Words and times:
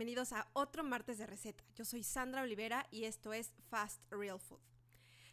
Bienvenidos 0.00 0.32
a 0.32 0.48
otro 0.54 0.82
martes 0.82 1.18
de 1.18 1.26
receta. 1.26 1.62
Yo 1.74 1.84
soy 1.84 2.02
Sandra 2.04 2.40
Olivera 2.40 2.86
y 2.90 3.04
esto 3.04 3.34
es 3.34 3.52
Fast 3.68 4.00
Real 4.10 4.40
Food. 4.40 4.62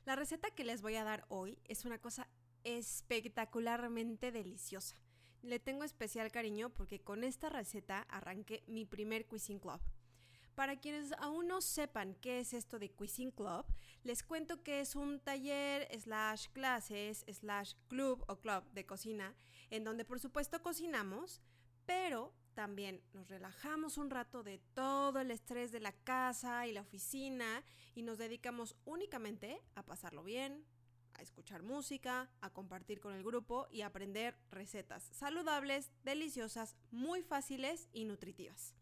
La 0.03 0.17
receta 0.17 0.51
que 0.51 0.65
les 0.65 0.81
voy 0.81 0.95
a 0.95 1.05
dar 1.05 1.23
hoy 1.29 1.57
es 1.69 1.85
una 1.85 2.01
cosa 2.01 2.27
espectacularmente 2.65 4.33
deliciosa. 4.33 4.97
Le 5.41 5.59
tengo 5.59 5.85
especial 5.85 6.33
cariño 6.33 6.69
porque 6.69 6.99
con 6.99 7.23
esta 7.23 7.47
receta 7.47 8.01
arranqué 8.09 8.65
mi 8.67 8.83
primer 8.83 9.25
Cuisine 9.25 9.61
Club. 9.61 9.79
Para 10.53 10.75
quienes 10.75 11.13
aún 11.13 11.47
no 11.47 11.61
sepan 11.61 12.15
qué 12.15 12.41
es 12.41 12.51
esto 12.51 12.77
de 12.77 12.91
Cuisine 12.91 13.31
Club, 13.31 13.65
les 14.03 14.21
cuento 14.21 14.63
que 14.63 14.81
es 14.81 14.97
un 14.97 15.21
taller 15.21 15.87
slash 15.97 16.49
clases 16.49 17.23
slash 17.31 17.75
club 17.87 18.21
o 18.27 18.41
club 18.41 18.65
de 18.73 18.85
cocina 18.85 19.33
en 19.69 19.85
donde 19.85 20.03
por 20.03 20.19
supuesto 20.19 20.61
cocinamos, 20.61 21.41
pero 21.85 22.33
también 22.57 23.03
nos 23.13 23.27
relajamos 23.27 23.99
un 23.99 24.09
rato 24.09 24.41
de 24.41 24.57
todo 24.73 25.19
el 25.19 25.29
estrés 25.29 25.71
de 25.71 25.79
la 25.79 25.91
casa 25.91 26.65
y 26.65 26.71
la 26.71 26.81
oficina 26.81 27.63
y 27.93 28.01
nos 28.01 28.17
dedicamos 28.17 28.75
únicamente 28.83 29.61
a 29.75 29.85
pasarlo 29.85 30.23
bien, 30.23 30.65
a 31.13 31.21
escuchar 31.21 31.61
música, 31.61 32.31
a 32.41 32.49
compartir 32.49 32.99
con 32.99 33.13
el 33.13 33.23
grupo 33.23 33.67
y 33.69 33.81
a 33.81 33.85
aprender 33.85 34.39
recetas 34.49 35.03
saludables, 35.13 35.91
deliciosas, 36.03 36.75
muy 36.89 37.21
fáciles 37.21 37.89
y 37.93 38.05
nutritivas. 38.05 38.73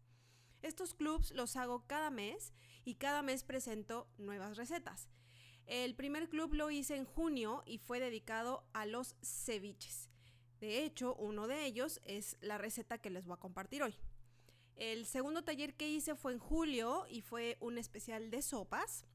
Estos 0.62 0.94
clubs 0.94 1.32
los 1.32 1.54
hago 1.56 1.86
cada 1.86 2.08
mes 2.08 2.54
y 2.86 2.94
cada 2.94 3.20
mes 3.20 3.44
presento 3.44 4.08
nuevas 4.16 4.56
recetas. 4.56 5.10
El 5.66 5.94
primer 5.94 6.30
club 6.30 6.54
lo 6.54 6.70
hice 6.70 6.96
en 6.96 7.04
junio 7.04 7.62
y 7.66 7.76
fue 7.76 8.00
dedicado 8.00 8.66
a 8.72 8.86
los 8.86 9.16
ceviches. 9.20 10.05
De 10.60 10.84
hecho, 10.84 11.14
uno 11.16 11.46
de 11.46 11.64
ellos 11.66 12.00
es 12.04 12.36
la 12.40 12.58
receta 12.58 12.98
que 12.98 13.10
les 13.10 13.26
voy 13.26 13.34
a 13.34 13.40
compartir 13.40 13.82
hoy. 13.82 13.94
El 14.76 15.06
segundo 15.06 15.42
taller 15.42 15.74
que 15.74 15.88
hice 15.88 16.14
fue 16.14 16.32
en 16.32 16.38
julio 16.38 17.06
y 17.08 17.22
fue 17.22 17.56
un 17.60 17.78
especial 17.78 18.30
de 18.30 18.42
sopas. 18.42 19.06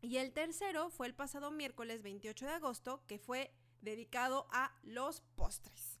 Y 0.00 0.18
el 0.18 0.32
tercero 0.32 0.90
fue 0.90 1.06
el 1.06 1.14
pasado 1.14 1.50
miércoles 1.50 2.02
28 2.02 2.46
de 2.46 2.52
agosto, 2.52 3.02
que 3.06 3.18
fue 3.18 3.52
dedicado 3.80 4.46
a 4.50 4.72
los 4.82 5.20
postres. 5.34 5.98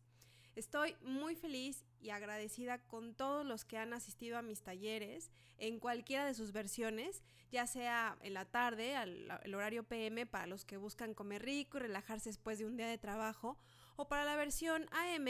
Estoy 0.54 0.96
muy 1.02 1.34
feliz 1.34 1.84
y 2.00 2.10
agradecida 2.10 2.78
con 2.86 3.14
todos 3.14 3.44
los 3.44 3.64
que 3.64 3.78
han 3.78 3.92
asistido 3.92 4.38
a 4.38 4.42
mis 4.42 4.62
talleres 4.62 5.32
en 5.58 5.80
cualquiera 5.80 6.26
de 6.26 6.34
sus 6.34 6.52
versiones, 6.52 7.24
ya 7.50 7.66
sea 7.66 8.16
en 8.20 8.34
la 8.34 8.44
tarde, 8.44 8.94
al 8.94 9.54
horario 9.54 9.82
PM 9.82 10.26
para 10.26 10.46
los 10.46 10.64
que 10.64 10.76
buscan 10.76 11.14
comer 11.14 11.42
rico 11.42 11.78
y 11.78 11.80
relajarse 11.80 12.28
después 12.28 12.58
de 12.58 12.66
un 12.66 12.76
día 12.76 12.86
de 12.86 12.98
trabajo, 12.98 13.58
o 13.96 14.08
para 14.08 14.24
la 14.24 14.36
versión 14.36 14.86
AM, 14.92 15.28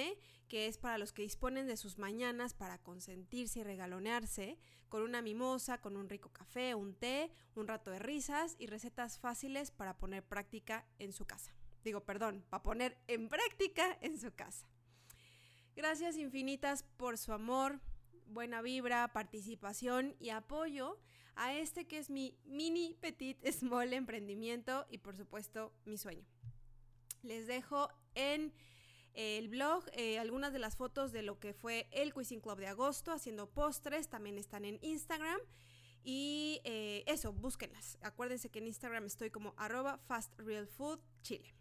que 0.48 0.66
es 0.66 0.78
para 0.78 0.98
los 0.98 1.12
que 1.12 1.22
disponen 1.22 1.66
de 1.66 1.76
sus 1.76 1.98
mañanas 1.98 2.54
para 2.54 2.78
consentirse 2.78 3.60
y 3.60 3.62
regalonearse, 3.64 4.58
con 4.88 5.02
una 5.02 5.22
mimosa, 5.22 5.80
con 5.80 5.96
un 5.96 6.08
rico 6.08 6.30
café, 6.30 6.74
un 6.74 6.94
té, 6.94 7.32
un 7.56 7.66
rato 7.66 7.90
de 7.90 7.98
risas 7.98 8.54
y 8.58 8.66
recetas 8.66 9.18
fáciles 9.18 9.70
para 9.70 9.96
poner 9.98 10.22
práctica 10.22 10.86
en 10.98 11.12
su 11.12 11.24
casa. 11.24 11.52
Digo, 11.82 12.04
perdón, 12.04 12.44
para 12.48 12.62
poner 12.62 12.96
en 13.08 13.28
práctica 13.28 13.98
en 14.00 14.18
su 14.18 14.32
casa. 14.32 14.68
Gracias 15.76 16.16
infinitas 16.16 16.84
por 16.96 17.18
su 17.18 17.32
amor, 17.32 17.80
buena 18.26 18.62
vibra, 18.62 19.12
participación 19.12 20.14
y 20.20 20.30
apoyo 20.30 21.00
a 21.34 21.54
este 21.54 21.86
que 21.86 21.98
es 21.98 22.10
mi 22.10 22.38
mini 22.44 22.94
petit 23.00 23.44
small 23.52 23.92
emprendimiento 23.92 24.86
y 24.88 24.98
por 24.98 25.16
supuesto 25.16 25.72
mi 25.84 25.98
sueño. 25.98 26.24
Les 27.24 27.46
dejo 27.46 27.89
en 28.14 28.52
el 29.14 29.48
blog 29.48 29.85
eh, 29.92 30.18
algunas 30.18 30.52
de 30.52 30.58
las 30.58 30.77
fotos 30.77 31.12
de 31.12 31.23
lo 31.23 31.39
que 31.39 31.55
fue 31.55 31.89
el 31.92 32.12
Cuisine 32.12 32.42
Club 32.42 32.58
de 32.58 32.67
agosto 32.67 33.12
haciendo 33.12 33.48
postres, 33.48 34.08
también 34.08 34.39
están 34.39 34.64
en 34.64 34.79
Instagram. 34.83 35.40
Y 36.02 36.61
eh, 36.64 37.02
eso, 37.07 37.33
búsquenlas. 37.33 37.96
Acuérdense 38.02 38.51
que 38.51 38.58
en 38.58 38.67
Instagram 38.67 39.07
estoy 39.07 39.30
como 39.30 39.55
arroba 39.57 39.98
fastrealfoodchile. 40.07 41.55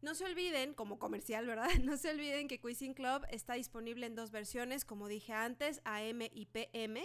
No 0.00 0.14
se 0.14 0.26
olviden, 0.26 0.74
como 0.74 0.98
comercial, 0.98 1.46
¿verdad? 1.46 1.68
No 1.82 1.96
se 1.96 2.10
olviden 2.10 2.46
que 2.46 2.60
Cuisine 2.60 2.94
Club 2.94 3.26
está 3.30 3.54
disponible 3.54 4.06
en 4.06 4.14
dos 4.14 4.30
versiones, 4.30 4.84
como 4.84 5.08
dije 5.08 5.32
antes, 5.32 5.80
AM 5.84 6.20
y 6.30 6.46
PM, 6.46 7.04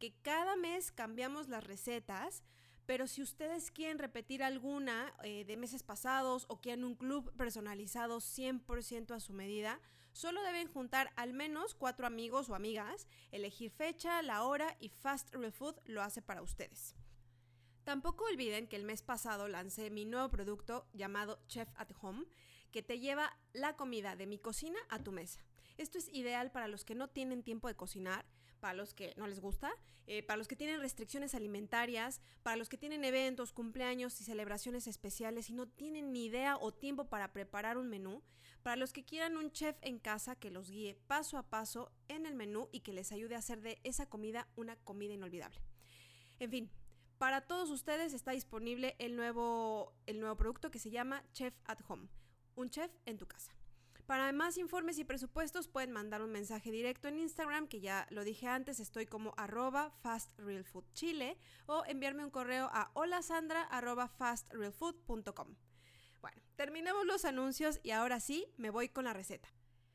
que 0.00 0.14
cada 0.22 0.56
mes 0.56 0.90
cambiamos 0.90 1.48
las 1.48 1.62
recetas. 1.62 2.42
Pero 2.88 3.06
si 3.06 3.20
ustedes 3.20 3.70
quieren 3.70 3.98
repetir 3.98 4.42
alguna 4.42 5.14
eh, 5.22 5.44
de 5.44 5.58
meses 5.58 5.82
pasados 5.82 6.46
o 6.48 6.62
quieren 6.62 6.84
un 6.84 6.94
club 6.94 7.30
personalizado 7.36 8.16
100% 8.16 9.14
a 9.14 9.20
su 9.20 9.34
medida, 9.34 9.78
solo 10.12 10.42
deben 10.42 10.68
juntar 10.68 11.12
al 11.16 11.34
menos 11.34 11.74
cuatro 11.74 12.06
amigos 12.06 12.48
o 12.48 12.54
amigas, 12.54 13.06
elegir 13.30 13.70
fecha, 13.70 14.22
la 14.22 14.42
hora 14.42 14.74
y 14.80 14.88
Fast 14.88 15.34
Real 15.34 15.52
Food 15.52 15.76
lo 15.84 16.00
hace 16.00 16.22
para 16.22 16.40
ustedes. 16.40 16.96
Tampoco 17.84 18.24
olviden 18.24 18.66
que 18.66 18.76
el 18.76 18.84
mes 18.84 19.02
pasado 19.02 19.48
lancé 19.48 19.90
mi 19.90 20.06
nuevo 20.06 20.30
producto 20.30 20.88
llamado 20.94 21.42
Chef 21.46 21.68
at 21.76 21.90
Home, 22.00 22.24
que 22.72 22.82
te 22.82 23.00
lleva 23.00 23.36
la 23.52 23.76
comida 23.76 24.16
de 24.16 24.26
mi 24.26 24.38
cocina 24.38 24.78
a 24.88 24.98
tu 24.98 25.12
mesa. 25.12 25.44
Esto 25.76 25.98
es 25.98 26.08
ideal 26.08 26.52
para 26.52 26.68
los 26.68 26.86
que 26.86 26.94
no 26.94 27.08
tienen 27.08 27.42
tiempo 27.42 27.68
de 27.68 27.76
cocinar, 27.76 28.24
para 28.58 28.74
los 28.74 28.94
que 28.94 29.14
no 29.16 29.26
les 29.26 29.40
gusta, 29.40 29.72
eh, 30.06 30.22
para 30.22 30.36
los 30.36 30.48
que 30.48 30.56
tienen 30.56 30.80
restricciones 30.80 31.34
alimentarias, 31.34 32.20
para 32.42 32.56
los 32.56 32.68
que 32.68 32.78
tienen 32.78 33.04
eventos, 33.04 33.52
cumpleaños 33.52 34.20
y 34.20 34.24
celebraciones 34.24 34.86
especiales 34.86 35.50
y 35.50 35.54
no 35.54 35.66
tienen 35.66 36.12
ni 36.12 36.26
idea 36.26 36.56
o 36.56 36.72
tiempo 36.72 37.08
para 37.08 37.32
preparar 37.32 37.78
un 37.78 37.88
menú, 37.88 38.22
para 38.62 38.76
los 38.76 38.92
que 38.92 39.04
quieran 39.04 39.36
un 39.36 39.52
chef 39.52 39.76
en 39.82 39.98
casa 39.98 40.36
que 40.36 40.50
los 40.50 40.70
guíe 40.70 40.96
paso 41.06 41.38
a 41.38 41.48
paso 41.48 41.92
en 42.08 42.26
el 42.26 42.34
menú 42.34 42.68
y 42.72 42.80
que 42.80 42.92
les 42.92 43.12
ayude 43.12 43.34
a 43.34 43.38
hacer 43.38 43.60
de 43.60 43.80
esa 43.84 44.06
comida 44.06 44.48
una 44.56 44.76
comida 44.76 45.14
inolvidable. 45.14 45.60
En 46.38 46.50
fin, 46.50 46.70
para 47.18 47.42
todos 47.42 47.70
ustedes 47.70 48.12
está 48.14 48.30
disponible 48.30 48.94
el 48.98 49.16
nuevo, 49.16 49.92
el 50.06 50.20
nuevo 50.20 50.36
producto 50.36 50.70
que 50.70 50.78
se 50.78 50.90
llama 50.90 51.24
Chef 51.32 51.54
at 51.64 51.80
Home, 51.88 52.08
un 52.54 52.70
chef 52.70 52.90
en 53.06 53.18
tu 53.18 53.26
casa. 53.26 53.57
Para 54.08 54.32
más 54.32 54.56
informes 54.56 54.98
y 54.98 55.04
presupuestos 55.04 55.68
pueden 55.68 55.92
mandar 55.92 56.22
un 56.22 56.32
mensaje 56.32 56.70
directo 56.70 57.08
en 57.08 57.18
Instagram, 57.18 57.68
que 57.68 57.80
ya 57.80 58.06
lo 58.08 58.24
dije 58.24 58.46
antes, 58.46 58.80
estoy 58.80 59.04
como 59.04 59.34
arroba 59.36 59.90
fastrealfoodchile, 60.00 61.36
o 61.66 61.84
enviarme 61.84 62.24
un 62.24 62.30
correo 62.30 62.70
a 62.72 62.90
holasandra 62.94 63.60
arroba 63.64 64.08
fastrealfood.com. 64.08 65.56
Bueno, 66.22 66.42
terminemos 66.56 67.04
los 67.04 67.26
anuncios 67.26 67.80
y 67.82 67.90
ahora 67.90 68.18
sí 68.18 68.46
me 68.56 68.70
voy 68.70 68.88
con 68.88 69.04
la 69.04 69.12
receta. 69.12 69.50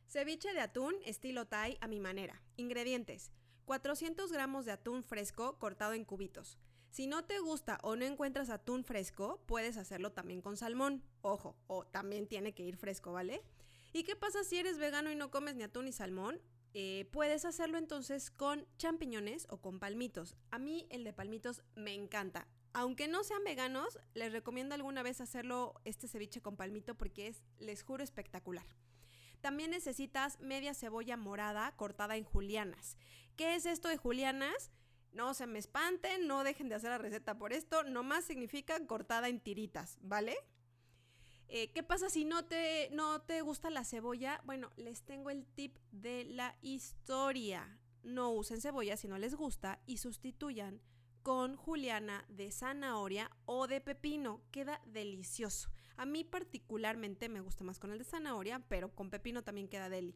Ceviche 0.05 0.53
de 0.53 0.61
atún 0.61 0.93
estilo 1.05 1.47
Thai 1.47 1.79
a 1.81 1.87
mi 1.87 1.99
manera. 1.99 2.39
Ingredientes. 2.55 3.31
400 3.65 4.31
gramos 4.31 4.65
de 4.65 4.73
atún 4.73 5.03
fresco 5.03 5.57
cortado 5.57 5.93
en 5.93 6.05
cubitos. 6.05 6.59
Si 6.91 7.07
no 7.07 7.25
te 7.25 7.39
gusta 7.39 7.79
o 7.81 7.95
no 7.95 8.05
encuentras 8.05 8.51
atún 8.51 8.83
fresco, 8.83 9.41
puedes 9.47 9.75
hacerlo 9.77 10.11
también 10.11 10.43
con 10.43 10.55
salmón. 10.55 11.03
Ojo, 11.23 11.57
o 11.65 11.87
también 11.87 12.27
tiene 12.27 12.53
que 12.53 12.61
ir 12.61 12.77
fresco, 12.77 13.11
¿vale? 13.11 13.43
¿Y 13.95 14.03
qué 14.03 14.15
pasa 14.15 14.43
si 14.43 14.57
eres 14.57 14.79
vegano 14.79 15.11
y 15.11 15.15
no 15.15 15.29
comes 15.29 15.53
ni 15.55 15.61
atún 15.61 15.85
ni 15.85 15.91
salmón? 15.91 16.41
Eh, 16.73 17.07
puedes 17.11 17.45
hacerlo 17.45 17.77
entonces 17.77 18.31
con 18.31 18.65
champiñones 18.77 19.45
o 19.49 19.61
con 19.61 19.79
palmitos. 19.79 20.35
A 20.49 20.57
mí 20.57 20.87
el 20.89 21.03
de 21.03 21.13
palmitos 21.13 21.61
me 21.75 21.93
encanta. 21.93 22.47
Aunque 22.73 23.07
no 23.07 23.23
sean 23.23 23.43
veganos, 23.43 23.99
les 24.15 24.31
recomiendo 24.31 24.73
alguna 24.73 25.03
vez 25.03 25.21
hacerlo 25.21 25.79
este 25.85 26.07
ceviche 26.07 26.41
con 26.41 26.57
palmito 26.57 26.95
porque 26.95 27.27
es, 27.27 27.43
les 27.59 27.83
juro, 27.83 28.03
espectacular. 28.03 28.65
También 29.41 29.69
necesitas 29.69 30.39
media 30.39 30.73
cebolla 30.73 31.15
morada 31.15 31.75
cortada 31.75 32.17
en 32.17 32.23
julianas. 32.23 32.97
¿Qué 33.35 33.53
es 33.53 33.67
esto 33.67 33.89
de 33.89 33.97
julianas? 33.97 34.71
No 35.11 35.35
se 35.35 35.45
me 35.45 35.59
espanten, 35.59 36.25
no 36.25 36.43
dejen 36.43 36.67
de 36.67 36.75
hacer 36.75 36.89
la 36.89 36.97
receta 36.97 37.37
por 37.37 37.53
esto, 37.53 37.83
nomás 37.83 38.25
significa 38.25 38.83
cortada 38.87 39.29
en 39.29 39.39
tiritas, 39.39 39.99
¿vale? 40.01 40.35
Eh, 41.47 41.71
¿Qué 41.71 41.83
pasa 41.83 42.09
si 42.09 42.25
no 42.25 42.45
te, 42.45 42.89
no 42.91 43.21
te 43.21 43.41
gusta 43.41 43.69
la 43.69 43.83
cebolla? 43.83 44.41
Bueno, 44.45 44.71
les 44.75 45.03
tengo 45.03 45.29
el 45.29 45.45
tip 45.45 45.77
de 45.91 46.25
la 46.25 46.55
historia. 46.61 47.79
No 48.01 48.31
usen 48.31 48.61
cebolla 48.61 48.97
si 48.97 49.07
no 49.07 49.17
les 49.17 49.35
gusta 49.35 49.79
y 49.85 49.97
sustituyan 49.97 50.81
con 51.21 51.55
juliana 51.55 52.25
de 52.27 52.51
zanahoria 52.51 53.31
o 53.45 53.67
de 53.67 53.81
pepino. 53.81 54.41
Queda 54.51 54.81
delicioso. 54.85 55.69
A 55.95 56.05
mí 56.05 56.23
particularmente 56.23 57.29
me 57.29 57.39
gusta 57.39 57.63
más 57.63 57.79
con 57.79 57.91
el 57.91 57.99
de 57.99 58.03
zanahoria, 58.03 58.59
pero 58.67 58.93
con 58.93 59.09
pepino 59.09 59.43
también 59.43 59.67
queda 59.67 59.89
deli. 59.89 60.15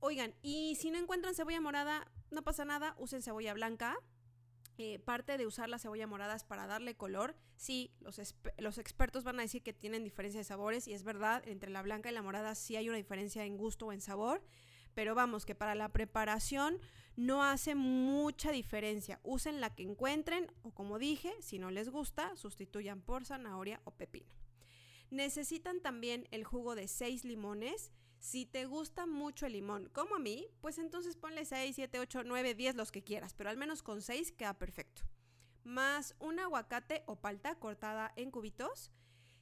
Oigan, 0.00 0.34
y 0.42 0.76
si 0.76 0.90
no 0.90 0.98
encuentran 0.98 1.34
cebolla 1.34 1.60
morada, 1.60 2.10
no 2.30 2.42
pasa 2.42 2.64
nada, 2.64 2.94
usen 2.98 3.22
cebolla 3.22 3.54
blanca. 3.54 3.96
Eh, 4.82 4.98
parte 4.98 5.36
de 5.36 5.46
usar 5.46 5.68
la 5.68 5.78
cebolla 5.78 6.06
morada 6.06 6.34
es 6.34 6.42
para 6.42 6.66
darle 6.66 6.94
color. 6.94 7.36
Sí, 7.54 7.92
los, 8.00 8.18
los, 8.56 8.78
expertos 8.78 9.24
van 9.24 9.38
a 9.38 9.42
decir 9.42 9.62
que 9.62 9.74
tienen 9.74 10.04
diferencia 10.04 10.40
de 10.40 10.44
sabores 10.44 10.88
y 10.88 10.94
es 10.94 11.04
verdad, 11.04 11.46
entre 11.46 11.68
la 11.68 11.82
blanca 11.82 12.10
y 12.10 12.14
la 12.14 12.22
morada 12.22 12.54
sí 12.54 12.76
hay 12.76 12.88
una 12.88 12.96
diferencia 12.96 13.44
en 13.44 13.58
gusto 13.58 13.88
o 13.88 13.92
en 13.92 14.00
sabor, 14.00 14.42
pero 14.94 15.14
vamos, 15.14 15.44
que 15.44 15.54
para 15.54 15.74
la 15.74 15.90
preparación 15.90 16.78
no 17.14 17.44
hace 17.44 17.74
mucha 17.74 18.52
diferencia. 18.52 19.20
Usen 19.22 19.60
la 19.60 19.74
que 19.74 19.82
encuentren 19.82 20.50
o 20.62 20.70
como 20.70 20.98
dije, 20.98 21.30
si 21.40 21.58
no 21.58 21.70
les 21.70 21.90
gusta, 21.90 22.34
sustituyan 22.36 23.02
por 23.02 23.26
zanahoria 23.26 23.82
o 23.84 23.90
pepino. 23.90 24.32
Necesitan 25.10 25.82
también 25.82 26.26
el 26.30 26.44
jugo 26.44 26.74
de 26.74 26.88
6 26.88 27.26
limones 27.26 27.92
Si 28.20 28.44
te 28.44 28.66
gusta 28.66 29.06
mucho 29.06 29.46
el 29.46 29.54
limón, 29.54 29.88
como 29.94 30.16
a 30.16 30.18
mí, 30.18 30.46
pues 30.60 30.76
entonces 30.76 31.16
ponle 31.16 31.46
6, 31.46 31.74
7, 31.74 32.00
8, 32.00 32.22
9, 32.24 32.54
10, 32.54 32.76
los 32.76 32.92
que 32.92 33.02
quieras, 33.02 33.32
pero 33.32 33.48
al 33.48 33.56
menos 33.56 33.82
con 33.82 34.02
6 34.02 34.32
queda 34.32 34.58
perfecto. 34.58 35.02
Más 35.64 36.14
un 36.18 36.38
aguacate 36.38 37.02
o 37.06 37.16
palta 37.16 37.58
cortada 37.58 38.12
en 38.16 38.30
cubitos, 38.30 38.92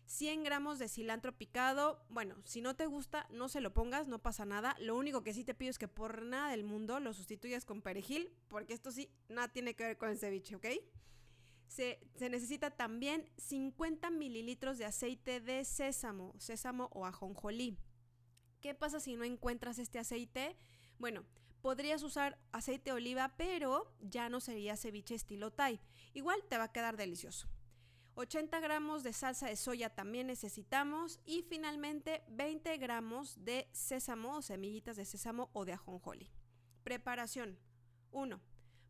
100 0.07 0.45
gramos 0.45 0.79
de 0.79 0.89
cilantro 0.89 1.37
picado. 1.37 2.07
Bueno, 2.09 2.37
si 2.45 2.61
no 2.61 2.77
te 2.77 2.87
gusta, 2.87 3.27
no 3.31 3.49
se 3.49 3.61
lo 3.61 3.75
pongas, 3.75 4.07
no 4.07 4.21
pasa 4.21 4.45
nada. 4.45 4.77
Lo 4.79 4.97
único 4.97 5.25
que 5.25 5.35
sí 5.35 5.43
te 5.43 5.55
pido 5.55 5.71
es 5.71 5.79
que 5.79 5.89
por 5.89 6.23
nada 6.23 6.51
del 6.53 6.63
mundo 6.63 7.01
lo 7.01 7.13
sustituyas 7.13 7.65
con 7.65 7.83
perejil, 7.83 8.33
porque 8.47 8.75
esto 8.75 8.93
sí, 8.93 9.11
nada 9.29 9.49
tiene 9.49 9.75
que 9.75 9.85
ver 9.85 9.99
con 9.99 10.09
el 10.09 10.19
ceviche, 10.19 10.55
¿ok? 10.55 10.67
Se, 11.67 12.01
se, 12.15 12.31
necesita 12.31 12.71
también 12.71 13.29
50 13.39 14.09
mililitros 14.11 14.79
de 14.79 14.85
aceite 14.85 15.41
de 15.41 15.65
sésamo, 15.65 16.33
sésamo 16.39 16.89
o 16.93 17.05
ajonjolí. 17.05 17.77
¿Qué 18.61 18.75
pasa 18.75 18.99
si 18.99 19.17
no 19.17 19.25
encuentras 19.25 19.79
este 19.79 19.99
aceite? 19.99 20.57
Bueno, 20.99 21.25
podrías 21.63 22.03
usar 22.03 22.39
aceite 22.51 22.91
de 22.91 22.97
oliva, 22.97 23.35
pero 23.37 23.93
ya 24.01 24.29
no 24.29 24.41
sería 24.41 24.77
ceviche 24.77 25.15
estilo 25.15 25.53
Thai. 25.53 25.81
Igual 26.15 26.43
te 26.49 26.59
va 26.59 26.65
a 26.65 26.73
quedar 26.73 26.97
delicioso. 26.97 27.49
80 28.17 28.59
gramos 28.59 29.05
de 29.05 29.13
salsa 29.13 29.47
de 29.47 29.55
soya 29.55 29.91
también 29.91 30.27
necesitamos 30.27 31.21
y 31.25 31.43
finalmente 31.43 32.25
20 32.29 32.77
gramos 32.79 33.45
de 33.45 33.69
sésamo 33.71 34.39
o 34.39 34.43
semillitas 34.43 34.97
de 34.97 35.05
sésamo 35.05 35.51
o 35.53 35.65
de 35.65 35.75
ajonjoli. 35.75 36.29
Preparación 36.83 37.57
1. 38.11 38.41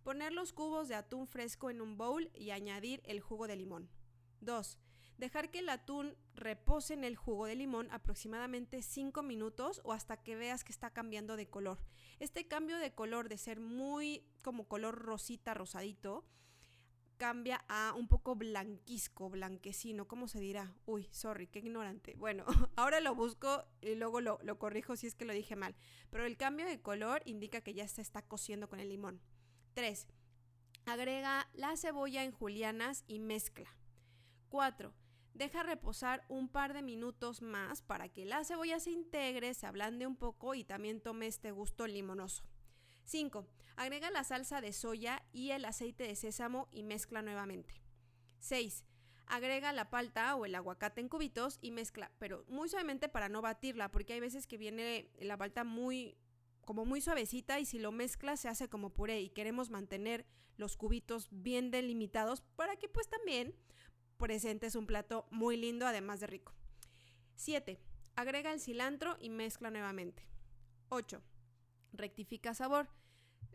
Poner 0.03 0.32
los 0.32 0.55
cubos 0.55 0.88
de 0.88 0.94
atún 0.94 1.26
fresco 1.26 1.69
en 1.69 1.82
un 1.82 1.99
bowl 1.99 2.31
y 2.32 2.53
añadir 2.53 3.03
el 3.05 3.20
jugo 3.20 3.47
de 3.47 3.56
limón. 3.56 3.91
2. 4.41 4.79
Dejar 5.19 5.50
que 5.50 5.59
el 5.59 5.69
atún 5.69 6.17
repose 6.35 6.94
en 6.94 7.03
el 7.03 7.17
jugo 7.17 7.47
de 7.47 7.56
limón 7.56 7.88
aproximadamente 7.91 8.82
5 8.82 9.23
minutos 9.25 9.81
o 9.82 9.93
hasta 9.93 10.17
que 10.17 10.37
veas 10.37 10.62
que 10.62 10.70
está 10.70 10.91
cambiando 10.91 11.37
de 11.37 11.49
color. 11.49 11.81
Este 12.20 12.47
cambio 12.47 12.79
de 12.79 12.94
color 12.94 13.29
de 13.29 13.37
ser 13.37 13.59
muy 13.59 14.25
como 14.43 14.69
color 14.69 14.94
rosita, 14.94 15.55
rosadito, 15.55 16.25
cambia 17.17 17.65
a 17.69 17.94
un 17.94 18.06
poco 18.06 18.37
blanquisco, 18.37 19.29
blanquecino, 19.29 20.06
¿cómo 20.06 20.29
se 20.29 20.38
dirá? 20.38 20.73
Uy, 20.87 21.09
sorry, 21.11 21.49
qué 21.49 21.59
ignorante. 21.59 22.15
Bueno, 22.15 22.44
ahora 22.76 23.00
lo 23.00 23.17
busco 23.17 23.65
y 23.81 23.97
luego 23.97 24.20
lo, 24.20 24.38
lo, 24.44 24.59
corrijo 24.61 24.94
si 24.94 25.09
es 25.09 25.17
que 25.17 25.25
lo 25.25 25.32
dije 25.32 25.56
mal. 25.56 25.75
Pero 26.11 26.26
el 26.26 26.37
cambio 26.37 26.65
de 26.65 26.81
color 26.81 27.23
indica 27.25 27.61
que 27.61 27.75
ya 27.75 27.88
se 27.88 28.03
está 28.03 28.23
cociendo 28.23 28.69
con 28.69 28.79
el 28.79 28.88
limón. 28.88 29.20
3. 29.75 30.06
Agrega 30.87 31.50
la 31.55 31.76
cebolla 31.76 32.23
en 32.23 32.31
julianas 32.31 33.03
y 33.09 33.19
mezcla. 33.19 33.69
4. 34.49 34.94
Deja 35.38 35.62
reposar 35.62 36.25
un 36.29 36.49
par 36.49 36.75
de 36.75 36.82
minutos 36.82 37.43
más 37.43 37.81
para 37.81 38.08
que 38.08 38.25
la 38.25 38.43
cebolla 38.43 38.81
se 38.81 38.90
integre, 38.90 39.55
se 39.55 39.69
ablande 39.69 40.05
un 40.05 40.17
poco 40.17 40.56
y 40.56 40.64
también 40.64 41.00
tome 41.00 41.29
este 41.29 41.52
gusto 41.52 41.87
limonoso. 41.87 42.43
5. 43.05 43.46
Agrega 43.76 44.11
la 44.11 44.25
salsa 44.25 44.61
de 44.61 44.73
soya 44.73 45.23
y 45.32 45.52
el 45.52 45.64
aceite 45.64 46.08
de 46.08 46.17
sésamo 46.17 46.67
y 46.73 46.82
mezcla 46.82 47.23
nuevamente. 47.23 47.81
6. 48.40 48.85
Agrega 49.26 49.73
la 49.73 49.90
palta 49.90 50.35
o 50.35 50.44
el 50.44 50.56
aguacate 50.56 51.02
en 51.02 51.08
cubitos 51.08 51.61
y 51.62 51.70
mezcla, 51.70 52.11
pero 52.19 52.44
muy 52.49 52.69
suavemente 52.69 53.08
para 53.08 53.29
no 53.29 53.41
batirla, 53.41 53.93
porque 53.93 54.14
hay 54.14 54.20
veces 54.20 54.49
que 54.49 54.58
viene 54.58 55.08
la 55.20 55.37
palta 55.37 55.62
muy 55.62 56.19
como 56.64 56.84
muy 56.84 57.00
suavecita 57.00 57.61
y 57.61 57.64
si 57.64 57.79
lo 57.79 57.93
mezclas 57.93 58.41
se 58.41 58.49
hace 58.49 58.69
como 58.69 58.91
puré 58.91 59.20
y 59.20 59.29
queremos 59.29 59.70
mantener 59.70 60.26
los 60.56 60.76
cubitos 60.76 61.29
bien 61.31 61.70
delimitados 61.70 62.41
para 62.56 62.75
que 62.75 62.88
pues 62.88 63.08
también 63.08 63.55
presentes 64.19 64.75
un 64.75 64.87
plato 64.87 65.26
muy 65.31 65.56
lindo, 65.56 65.87
además 65.87 66.20
de 66.20 66.26
rico. 66.26 66.53
7. 67.37 67.79
Agrega 68.17 68.53
el 68.53 68.61
cilantro 68.61 69.17
y 69.20 69.31
mezcla 69.31 69.70
nuevamente. 69.70 70.26
8. 70.88 71.23
Rectifica 71.93 72.53
sabor. 72.53 72.88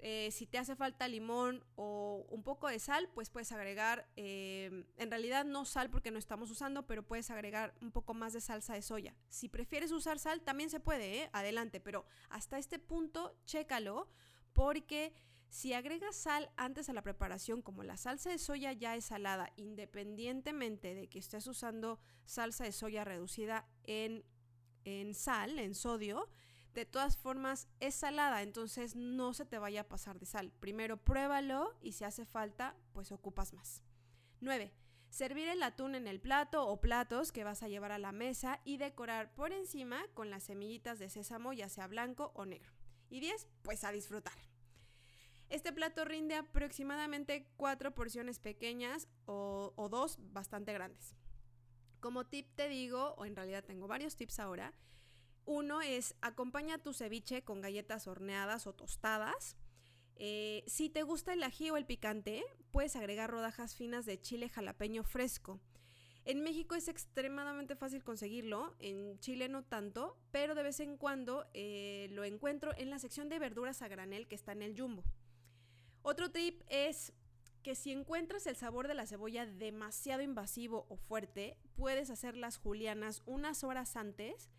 Eh, 0.05 0.31
si 0.31 0.47
te 0.47 0.57
hace 0.57 0.75
falta 0.75 1.07
limón 1.07 1.63
o 1.75 2.25
un 2.29 2.43
poco 2.43 2.67
de 2.67 2.79
sal, 2.79 3.09
pues 3.13 3.29
puedes 3.29 3.51
agregar, 3.53 4.09
eh, 4.17 4.85
en 4.97 5.09
realidad 5.09 5.45
no 5.45 5.63
sal 5.63 5.89
porque 5.89 6.11
no 6.11 6.19
estamos 6.19 6.51
usando, 6.51 6.85
pero 6.85 7.03
puedes 7.03 7.29
agregar 7.31 7.73
un 7.81 7.91
poco 7.91 8.13
más 8.13 8.33
de 8.33 8.41
salsa 8.41 8.73
de 8.73 8.81
soya. 8.81 9.15
Si 9.29 9.47
prefieres 9.47 9.91
usar 9.91 10.19
sal, 10.19 10.41
también 10.41 10.69
se 10.69 10.81
puede, 10.81 11.19
¿eh? 11.19 11.29
adelante, 11.31 11.79
pero 11.79 12.05
hasta 12.29 12.57
este 12.57 12.79
punto, 12.79 13.37
chécalo 13.45 14.09
porque 14.51 15.13
si 15.53 15.73
agregas 15.73 16.15
sal 16.15 16.49
antes 16.57 16.89
a 16.89 16.93
la 16.93 17.03
preparación, 17.03 17.61
como 17.61 17.83
la 17.83 17.95
salsa 17.95 18.31
de 18.31 18.39
soya 18.39 18.73
ya 18.73 18.95
es 18.95 19.05
salada, 19.05 19.53
independientemente 19.55 20.95
de 20.95 21.07
que 21.07 21.19
estés 21.19 21.45
usando 21.45 21.99
salsa 22.25 22.63
de 22.63 22.71
soya 22.71 23.03
reducida 23.03 23.67
en, 23.83 24.25
en 24.83 25.13
sal, 25.13 25.59
en 25.59 25.75
sodio, 25.75 26.27
de 26.73 26.87
todas 26.87 27.17
formas 27.17 27.67
es 27.79 27.93
salada, 27.93 28.41
entonces 28.41 28.95
no 28.95 29.35
se 29.35 29.45
te 29.45 29.59
vaya 29.59 29.81
a 29.81 29.87
pasar 29.87 30.17
de 30.17 30.25
sal. 30.25 30.51
Primero 30.59 30.97
pruébalo 30.97 31.77
y 31.81 31.91
si 31.91 32.03
hace 32.03 32.25
falta, 32.25 32.75
pues 32.91 33.11
ocupas 33.11 33.53
más. 33.53 33.83
9. 34.39 34.73
Servir 35.11 35.47
el 35.49 35.61
atún 35.61 35.93
en 35.93 36.07
el 36.07 36.19
plato 36.19 36.65
o 36.65 36.81
platos 36.81 37.31
que 37.31 37.43
vas 37.43 37.61
a 37.61 37.67
llevar 37.67 37.91
a 37.91 37.99
la 37.99 38.11
mesa 38.11 38.59
y 38.65 38.77
decorar 38.77 39.35
por 39.35 39.53
encima 39.53 40.03
con 40.15 40.31
las 40.31 40.41
semillitas 40.41 40.97
de 40.97 41.09
sésamo, 41.09 41.53
ya 41.53 41.69
sea 41.69 41.85
blanco 41.85 42.31
o 42.33 42.47
negro. 42.47 42.73
Y 43.11 43.19
10. 43.19 43.47
Pues 43.61 43.83
a 43.83 43.91
disfrutar. 43.91 44.52
Este 45.53 45.71
plato 45.71 46.03
rinde 46.03 46.33
aproximadamente 46.33 47.45
cuatro 47.57 47.93
porciones 47.93 48.39
pequeñas 48.39 49.07
o, 49.27 49.71
o 49.75 49.87
dos 49.87 50.17
bastante 50.33 50.73
grandes. 50.73 51.15
Como 51.99 52.25
tip 52.25 52.47
te 52.55 52.67
digo, 52.67 53.13
o 53.19 53.25
en 53.25 53.35
realidad 53.35 53.63
tengo 53.63 53.87
varios 53.87 54.15
tips 54.15 54.39
ahora, 54.39 54.73
uno 55.45 55.83
es 55.83 56.15
acompaña 56.21 56.79
tu 56.79 56.91
ceviche 56.91 57.43
con 57.43 57.61
galletas 57.61 58.07
horneadas 58.07 58.65
o 58.65 58.73
tostadas. 58.73 59.55
Eh, 60.15 60.63
si 60.65 60.89
te 60.89 61.03
gusta 61.03 61.33
el 61.33 61.43
ají 61.43 61.69
o 61.69 61.77
el 61.77 61.85
picante, 61.85 62.43
puedes 62.71 62.95
agregar 62.95 63.29
rodajas 63.29 63.75
finas 63.75 64.07
de 64.07 64.19
chile 64.19 64.49
jalapeño 64.49 65.03
fresco. 65.03 65.61
En 66.25 66.41
México 66.41 66.73
es 66.73 66.87
extremadamente 66.87 67.75
fácil 67.75 68.03
conseguirlo, 68.03 68.73
en 68.79 69.19
Chile 69.19 69.49
no 69.49 69.63
tanto, 69.63 70.17
pero 70.31 70.55
de 70.55 70.63
vez 70.63 70.79
en 70.79 70.97
cuando 70.97 71.45
eh, 71.53 72.07
lo 72.09 72.23
encuentro 72.23 72.71
en 72.75 72.89
la 72.89 72.97
sección 72.97 73.29
de 73.29 73.37
verduras 73.37 73.83
a 73.83 73.87
granel 73.87 74.27
que 74.27 74.33
está 74.33 74.53
en 74.53 74.63
el 74.63 74.75
jumbo. 74.75 75.03
Otro 76.03 76.31
tip 76.31 76.61
es 76.67 77.11
que 77.63 77.75
si 77.75 77.91
encuentras 77.91 78.45
el 78.45 78.55
sabor 78.55 78.87
de 78.87 78.93
la 78.93 79.07
cebolla 79.07 79.45
demasiado 79.45 80.21
invasivo 80.21 80.85
o 80.89 80.97
fuerte, 80.97 81.57
puedes 81.75 82.09
hacer 82.09 82.37
las 82.37 82.57
julianas 82.57 83.23
unas 83.25 83.63
horas 83.63 83.95
antes 83.95 84.51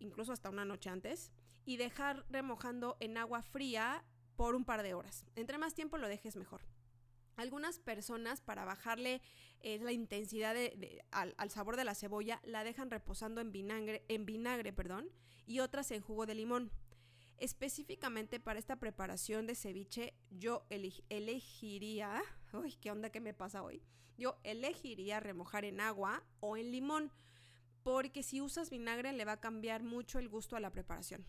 incluso 0.00 0.32
hasta 0.32 0.50
una 0.50 0.64
noche 0.64 0.90
antes, 0.90 1.30
y 1.64 1.76
dejar 1.76 2.24
remojando 2.28 2.96
en 3.00 3.16
agua 3.16 3.42
fría 3.42 4.04
por 4.34 4.54
un 4.54 4.64
par 4.64 4.82
de 4.82 4.94
horas. 4.94 5.24
Entre 5.36 5.58
más 5.58 5.74
tiempo 5.74 5.98
lo 5.98 6.08
dejes 6.08 6.36
mejor. 6.36 6.62
Algunas 7.36 7.78
personas 7.78 8.40
para 8.40 8.64
bajarle 8.64 9.22
eh, 9.60 9.78
la 9.78 9.92
intensidad 9.92 10.56
al, 11.10 11.34
al, 11.38 11.50
sabor 11.50 11.76
de 11.76 11.84
la 11.84 11.94
cebolla 11.94 12.40
la 12.44 12.64
dejan 12.64 12.90
reposando 12.90 13.40
en 13.40 13.52
vinagre, 13.52 14.04
en 14.08 14.26
vinagre 14.26 14.72
perdón, 14.72 15.08
y 15.46 15.60
otras 15.60 15.90
en 15.90 16.02
jugo 16.02 16.26
de 16.26 16.34
limón. 16.34 16.72
Específicamente 17.40 18.38
para 18.38 18.58
esta 18.58 18.76
preparación 18.76 19.46
de 19.46 19.54
ceviche 19.54 20.12
yo 20.30 20.66
elegiría, 20.68 22.22
uy, 22.52 22.74
qué 22.74 22.90
onda 22.90 23.08
que 23.10 23.20
me 23.20 23.32
pasa 23.32 23.62
hoy. 23.62 23.82
Yo 24.18 24.38
elegiría 24.44 25.20
remojar 25.20 25.64
en 25.64 25.80
agua 25.80 26.22
o 26.40 26.58
en 26.58 26.70
limón 26.70 27.10
porque 27.82 28.22
si 28.22 28.42
usas 28.42 28.68
vinagre 28.68 29.14
le 29.14 29.24
va 29.24 29.32
a 29.32 29.40
cambiar 29.40 29.82
mucho 29.82 30.18
el 30.18 30.28
gusto 30.28 30.54
a 30.54 30.60
la 30.60 30.70
preparación. 30.70 31.24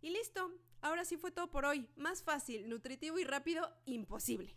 Y 0.00 0.10
listo, 0.10 0.52
ahora 0.80 1.04
sí 1.04 1.16
fue 1.16 1.32
todo 1.32 1.50
por 1.50 1.64
hoy. 1.64 1.88
Más 1.96 2.22
fácil, 2.22 2.68
nutritivo 2.68 3.18
y 3.18 3.24
rápido, 3.24 3.68
imposible. 3.84 4.54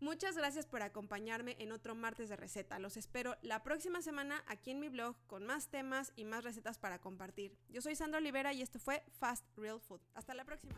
Muchas 0.00 0.36
gracias 0.36 0.66
por 0.66 0.82
acompañarme 0.82 1.56
en 1.58 1.72
otro 1.72 1.94
martes 1.94 2.28
de 2.28 2.36
receta. 2.36 2.78
Los 2.78 2.96
espero 2.96 3.36
la 3.42 3.62
próxima 3.62 4.00
semana 4.00 4.44
aquí 4.46 4.70
en 4.70 4.80
mi 4.80 4.88
blog 4.88 5.16
con 5.26 5.44
más 5.44 5.68
temas 5.68 6.12
y 6.14 6.24
más 6.24 6.44
recetas 6.44 6.78
para 6.78 7.00
compartir. 7.00 7.56
Yo 7.68 7.82
soy 7.82 7.96
Sandra 7.96 8.18
Olivera 8.18 8.52
y 8.52 8.62
esto 8.62 8.78
fue 8.78 9.02
Fast 9.18 9.44
Real 9.56 9.80
Food. 9.80 10.00
Hasta 10.14 10.34
la 10.34 10.44
próxima. 10.44 10.74